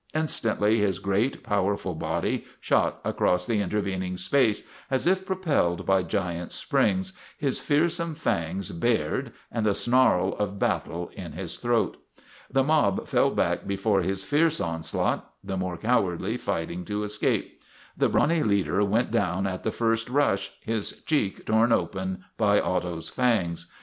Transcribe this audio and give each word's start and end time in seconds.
Instantly 0.15 0.79
his 0.79 0.97
great, 0.97 1.43
powerful 1.43 1.93
body 1.93 2.43
shot 2.59 2.99
across 3.05 3.45
the 3.45 3.61
intervening 3.61 4.17
space 4.17 4.63
as 4.89 5.05
if 5.05 5.27
propelled 5.27 5.85
by 5.85 6.01
giant 6.01 6.51
springs, 6.51 7.13
his 7.37 7.59
fearsome 7.59 8.15
fangs 8.15 8.71
bared 8.71 9.31
and 9.51 9.63
the 9.63 9.75
snarl 9.75 10.33
of 10.37 10.57
battle 10.57 11.11
in 11.13 11.33
his 11.33 11.57
throat. 11.57 11.97
The 12.49 12.63
mob 12.63 13.05
fell 13.07 13.29
back 13.29 13.67
before 13.67 14.01
his 14.01 14.23
fierce 14.23 14.59
onslaught, 14.59 15.35
the 15.43 15.55
more 15.55 15.77
cowardly 15.77 16.35
fighting 16.35 16.83
to 16.85 17.03
escape. 17.03 17.61
The 17.95 18.09
brawny 18.09 18.41
leader 18.41 18.83
went 18.83 19.11
down 19.11 19.45
at 19.45 19.61
the 19.61 19.71
first 19.71 20.09
rush, 20.09 20.49
his 20.61 21.03
cheek 21.03 21.45
torn 21.45 21.71
open 21.71 22.23
by 22.37 22.59
Otto's 22.59 23.09
fangs. 23.09 23.67